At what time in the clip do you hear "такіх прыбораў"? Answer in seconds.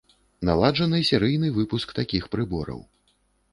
2.01-2.83